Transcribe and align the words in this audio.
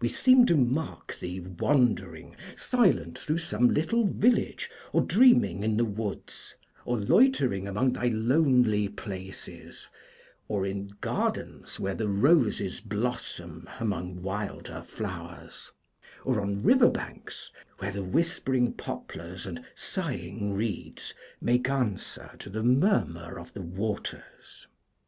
We 0.00 0.08
seem 0.08 0.46
to 0.46 0.56
mark 0.56 1.16
thee 1.20 1.38
wandering 1.38 2.34
silent 2.56 3.16
through 3.16 3.38
some 3.38 3.68
little 3.68 4.04
village, 4.04 4.68
or 4.92 5.00
dreaming 5.00 5.62
in 5.62 5.76
the 5.76 5.84
woods, 5.84 6.56
or 6.84 6.98
loitering 6.98 7.68
among 7.68 7.92
thy 7.92 8.08
lonely 8.08 8.88
places, 8.88 9.86
or 10.48 10.66
in 10.66 10.88
gardens 11.00 11.78
where 11.78 11.94
the 11.94 12.08
roses 12.08 12.80
blossom 12.80 13.70
among 13.78 14.22
wilder 14.22 14.82
flowers, 14.82 15.70
or 16.24 16.40
on 16.40 16.64
river 16.64 16.90
banks 16.90 17.52
where 17.78 17.92
the 17.92 18.02
whispering 18.02 18.72
poplars 18.72 19.46
and 19.46 19.64
sighing 19.76 20.52
reeds 20.52 21.14
make 21.40 21.68
answer 21.70 22.32
to 22.40 22.50
the 22.50 22.64
murmur 22.64 23.38
of 23.38 23.52
the 23.54 23.62
waters. 23.62 24.66